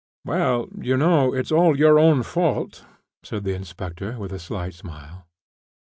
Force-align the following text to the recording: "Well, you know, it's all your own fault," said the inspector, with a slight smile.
"Well, 0.25 0.67
you 0.79 0.97
know, 0.97 1.31
it's 1.31 1.51
all 1.51 1.77
your 1.77 1.99
own 1.99 2.23
fault," 2.23 2.85
said 3.21 3.43
the 3.43 3.53
inspector, 3.53 4.17
with 4.17 4.31
a 4.33 4.39
slight 4.39 4.73
smile. 4.73 5.27